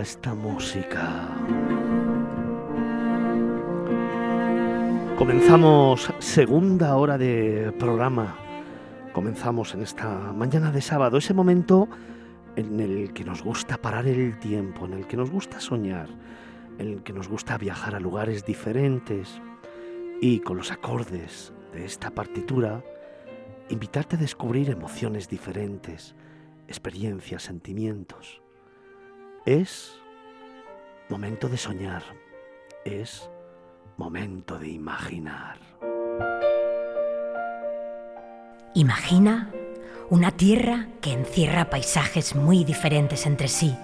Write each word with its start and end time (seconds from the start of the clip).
Esta 0.00 0.34
música. 0.34 1.28
Comenzamos 5.18 6.12
segunda 6.18 6.96
hora 6.96 7.18
de 7.18 7.72
programa. 7.78 8.36
Comenzamos 9.12 9.74
en 9.74 9.82
esta 9.82 10.32
mañana 10.32 10.70
de 10.70 10.80
sábado, 10.80 11.18
ese 11.18 11.34
momento 11.34 11.88
en 12.56 12.80
el 12.80 13.12
que 13.12 13.24
nos 13.24 13.42
gusta 13.42 13.76
parar 13.76 14.06
el 14.06 14.38
tiempo, 14.38 14.86
en 14.86 14.94
el 14.94 15.06
que 15.06 15.16
nos 15.16 15.30
gusta 15.30 15.60
soñar, 15.60 16.08
en 16.78 16.88
el 16.88 17.02
que 17.02 17.12
nos 17.12 17.28
gusta 17.28 17.58
viajar 17.58 17.94
a 17.94 18.00
lugares 18.00 18.44
diferentes 18.44 19.40
y 20.20 20.40
con 20.40 20.56
los 20.56 20.70
acordes 20.70 21.52
de 21.72 21.84
esta 21.84 22.10
partitura, 22.10 22.82
invitarte 23.68 24.16
a 24.16 24.18
descubrir 24.20 24.70
emociones 24.70 25.28
diferentes, 25.28 26.14
experiencias, 26.68 27.42
sentimientos. 27.42 28.42
Es 29.46 29.98
momento 31.08 31.48
de 31.48 31.56
soñar, 31.56 32.02
es 32.84 33.30
momento 33.96 34.58
de 34.58 34.68
imaginar. 34.68 35.56
Imagina 38.74 39.50
una 40.10 40.30
tierra 40.32 40.88
que 41.00 41.14
encierra 41.14 41.70
paisajes 41.70 42.36
muy 42.36 42.64
diferentes 42.64 43.24
entre 43.24 43.48
sí. 43.48 43.74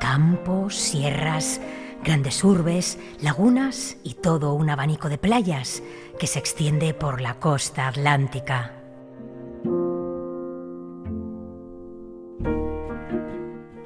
Campos, 0.00 0.74
sierras, 0.74 1.60
grandes 2.02 2.42
urbes, 2.42 2.98
lagunas 3.20 3.98
y 4.04 4.14
todo 4.14 4.54
un 4.54 4.70
abanico 4.70 5.10
de 5.10 5.18
playas 5.18 5.82
que 6.18 6.26
se 6.26 6.38
extiende 6.38 6.94
por 6.94 7.20
la 7.20 7.34
costa 7.34 7.88
atlántica. 7.88 8.72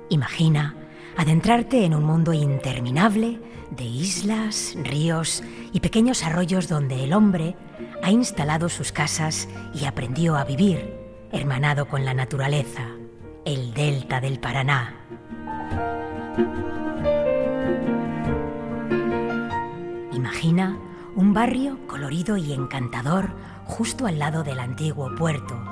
Imagina 0.09 0.77
adentrarte 1.17 1.85
en 1.85 1.95
un 1.95 2.05
mundo 2.05 2.33
interminable 2.33 3.41
de 3.71 3.85
islas, 3.85 4.75
ríos 4.83 5.43
y 5.73 5.81
pequeños 5.81 6.25
arroyos 6.25 6.69
donde 6.69 7.05
el 7.05 7.13
hombre 7.13 7.57
ha 8.03 8.11
instalado 8.11 8.69
sus 8.69 8.93
casas 8.93 9.49
y 9.75 9.87
aprendió 9.87 10.37
a 10.37 10.45
vivir, 10.45 10.95
hermanado 11.33 11.89
con 11.89 12.05
la 12.05 12.15
naturaleza, 12.15 12.87
el 13.45 13.73
delta 13.73 14.21
del 14.21 14.39
Paraná. 14.39 14.95
Imagina 20.13 20.79
un 21.15 21.33
barrio 21.33 21.79
colorido 21.87 22.37
y 22.37 22.53
encantador 22.53 23.31
justo 23.65 24.07
al 24.07 24.19
lado 24.19 24.43
del 24.43 24.61
antiguo 24.61 25.15
puerto, 25.15 25.63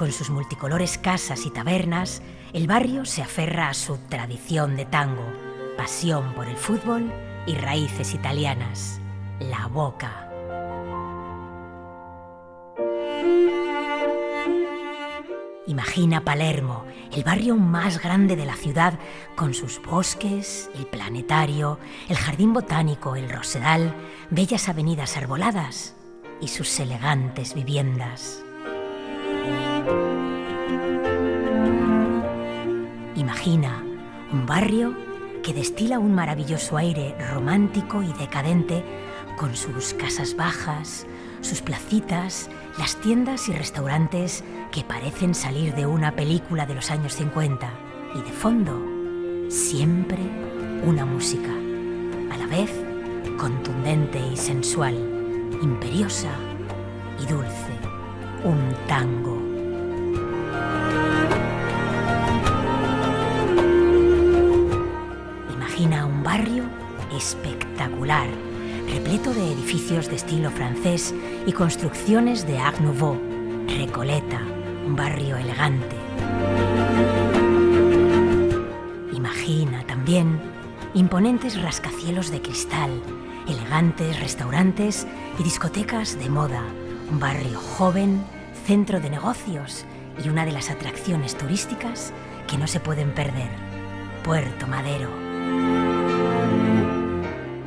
con 0.00 0.12
sus 0.12 0.30
multicolores 0.30 0.96
casas 0.96 1.44
y 1.44 1.50
tabernas 1.50 2.22
el 2.54 2.66
barrio 2.66 3.04
se 3.04 3.20
aferra 3.20 3.68
a 3.68 3.74
su 3.74 3.98
tradición 4.08 4.74
de 4.74 4.86
tango, 4.86 5.30
pasión 5.76 6.32
por 6.32 6.48
el 6.48 6.56
fútbol 6.56 7.12
y 7.46 7.54
raíces 7.54 8.14
italianas, 8.14 8.98
la 9.40 9.66
boca. 9.66 10.26
Imagina 15.66 16.24
Palermo, 16.24 16.86
el 17.12 17.22
barrio 17.22 17.56
más 17.56 18.02
grande 18.02 18.36
de 18.36 18.46
la 18.46 18.56
ciudad, 18.56 18.98
con 19.36 19.52
sus 19.52 19.82
bosques, 19.82 20.70
el 20.76 20.86
planetario, 20.86 21.78
el 22.08 22.16
jardín 22.16 22.54
botánico, 22.54 23.16
el 23.16 23.28
rosedal, 23.28 23.94
bellas 24.30 24.70
avenidas 24.70 25.18
arboladas 25.18 25.94
y 26.40 26.48
sus 26.48 26.80
elegantes 26.80 27.52
viviendas. 27.52 28.42
Imagina 33.14 33.82
un 34.32 34.46
barrio 34.46 34.94
que 35.42 35.54
destila 35.54 35.98
un 35.98 36.14
maravilloso 36.14 36.76
aire 36.76 37.14
romántico 37.32 38.02
y 38.02 38.12
decadente 38.12 38.84
con 39.36 39.56
sus 39.56 39.94
casas 39.94 40.36
bajas, 40.36 41.06
sus 41.40 41.62
placitas, 41.62 42.50
las 42.78 42.96
tiendas 42.96 43.48
y 43.48 43.52
restaurantes 43.52 44.44
que 44.70 44.84
parecen 44.84 45.34
salir 45.34 45.74
de 45.74 45.86
una 45.86 46.14
película 46.14 46.66
de 46.66 46.74
los 46.74 46.90
años 46.90 47.14
50 47.14 47.70
y 48.14 48.22
de 48.22 48.32
fondo 48.32 48.78
siempre 49.48 50.18
una 50.84 51.04
música, 51.04 51.50
a 52.30 52.36
la 52.36 52.46
vez 52.46 52.70
contundente 53.38 54.20
y 54.32 54.36
sensual, 54.36 54.94
imperiosa 55.62 56.30
y 57.22 57.26
dulce, 57.26 57.72
un 58.44 58.74
tango. 58.86 59.49
Barrio 66.30 66.62
espectacular, 67.12 68.28
repleto 68.88 69.34
de 69.34 69.52
edificios 69.52 70.08
de 70.08 70.14
estilo 70.14 70.52
francés 70.52 71.12
y 71.44 71.50
construcciones 71.50 72.46
de 72.46 72.56
Art 72.56 72.78
Nouveau. 72.78 73.20
Recoleta, 73.66 74.40
un 74.86 74.94
barrio 74.94 75.36
elegante. 75.36 75.96
Imagina 79.12 79.84
también 79.88 80.40
imponentes 80.94 81.60
rascacielos 81.60 82.30
de 82.30 82.40
cristal, 82.40 83.02
elegantes 83.48 84.20
restaurantes 84.20 85.08
y 85.36 85.42
discotecas 85.42 86.16
de 86.16 86.28
moda, 86.28 86.62
un 87.10 87.18
barrio 87.18 87.58
joven, 87.58 88.22
centro 88.66 89.00
de 89.00 89.10
negocios 89.10 89.84
y 90.24 90.28
una 90.28 90.46
de 90.46 90.52
las 90.52 90.70
atracciones 90.70 91.36
turísticas 91.36 92.12
que 92.46 92.56
no 92.56 92.68
se 92.68 92.78
pueden 92.78 93.10
perder, 93.16 93.50
Puerto 94.22 94.68
Madero. 94.68 95.29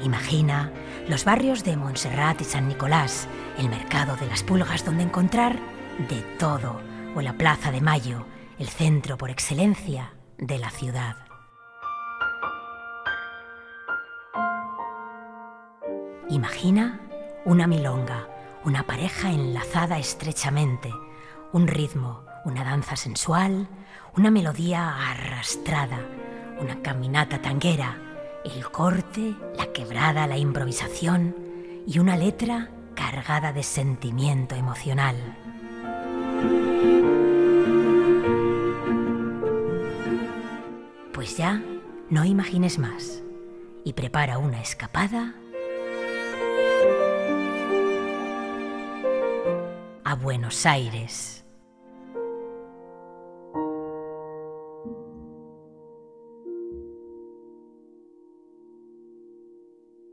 Imagina 0.03 0.69
los 1.07 1.23
barrios 1.23 1.63
de 1.63 1.77
Montserrat 1.77 2.41
y 2.41 2.43
San 2.43 2.67
Nicolás, 2.67 3.27
el 3.57 3.69
mercado 3.69 4.17
de 4.17 4.27
las 4.27 4.43
pulgas 4.43 4.83
donde 4.83 5.03
encontrar 5.03 5.57
de 6.09 6.21
todo, 6.37 6.81
o 7.15 7.21
la 7.21 7.33
Plaza 7.33 7.71
de 7.71 7.79
Mayo, 7.79 8.25
el 8.59 8.67
centro 8.67 9.17
por 9.17 9.29
excelencia 9.29 10.13
de 10.37 10.59
la 10.59 10.69
ciudad. 10.71 11.15
Imagina 16.29 16.99
una 17.45 17.65
milonga, 17.65 18.27
una 18.65 18.83
pareja 18.83 19.29
enlazada 19.31 19.99
estrechamente, 19.99 20.91
un 21.53 21.67
ritmo, 21.67 22.25
una 22.43 22.65
danza 22.65 22.97
sensual, 22.97 23.69
una 24.17 24.31
melodía 24.31 25.11
arrastrada, 25.11 25.99
una 26.59 26.81
caminata 26.81 27.41
tanguera, 27.41 28.12
el 28.43 28.69
corte, 28.71 29.35
la 29.57 29.71
quebrada, 29.71 30.27
la 30.27 30.37
improvisación 30.37 31.35
y 31.87 31.99
una 31.99 32.17
letra 32.17 32.69
cargada 32.95 33.53
de 33.53 33.63
sentimiento 33.63 34.55
emocional. 34.55 35.15
Pues 41.13 41.37
ya 41.37 41.61
no 42.09 42.25
imagines 42.25 42.79
más 42.79 43.23
y 43.83 43.93
prepara 43.93 44.37
una 44.37 44.61
escapada 44.61 45.35
a 50.03 50.15
Buenos 50.15 50.65
Aires. 50.65 51.42